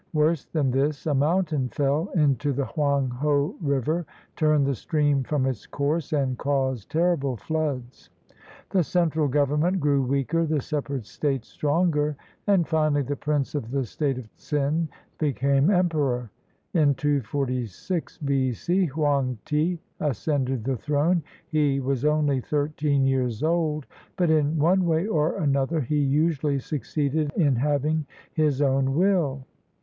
[0.13, 4.03] Worse than this, a mountain fell into the Hoang ho River,
[4.35, 8.09] turned the stream from its course, and caused terrible floods.
[8.71, 12.17] The central government grew weaker, the separate states stronger,
[12.47, 14.87] and finally the prince of the State of Tsin
[15.19, 16.31] became emperor.
[16.73, 18.85] In 246 B.C.
[18.85, 21.21] Hoang ti ascended the throne.
[21.47, 23.85] He was only thirteen years old,
[24.17, 29.45] but in one way or another he usually succeeded in having his own will.